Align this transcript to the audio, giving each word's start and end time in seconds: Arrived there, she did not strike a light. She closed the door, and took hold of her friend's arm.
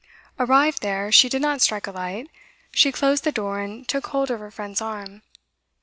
Arrived 0.39 0.81
there, 0.81 1.11
she 1.11 1.29
did 1.29 1.43
not 1.43 1.61
strike 1.61 1.85
a 1.85 1.91
light. 1.91 2.27
She 2.71 2.91
closed 2.91 3.23
the 3.23 3.31
door, 3.31 3.59
and 3.59 3.87
took 3.87 4.07
hold 4.07 4.31
of 4.31 4.39
her 4.39 4.49
friend's 4.49 4.81
arm. 4.81 5.21